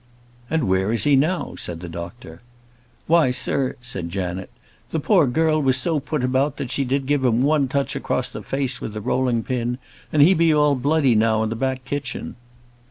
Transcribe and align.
"And 0.49 0.67
where 0.67 0.91
is 0.91 1.03
he 1.03 1.15
now?" 1.15 1.53
said 1.59 1.79
the 1.79 1.87
doctor. 1.87 2.41
"Why, 3.05 3.29
sir," 3.29 3.75
said 3.83 4.09
Janet, 4.09 4.49
"the 4.89 4.99
poor 4.99 5.27
girl 5.27 5.61
was 5.61 5.77
so 5.77 5.99
put 5.99 6.23
about 6.23 6.57
that 6.57 6.71
she 6.71 6.83
did 6.83 7.05
give 7.05 7.23
him 7.23 7.43
one 7.43 7.67
touch 7.67 7.95
across 7.95 8.27
the 8.27 8.41
face 8.41 8.81
with 8.81 8.93
the 8.93 8.99
rolling 9.01 9.43
pin, 9.43 9.77
and 10.11 10.23
he 10.23 10.33
be 10.33 10.51
all 10.51 10.73
bloody 10.73 11.13
now, 11.13 11.43
in 11.43 11.49
the 11.51 11.55
back 11.55 11.85
kitchen." 11.85 12.35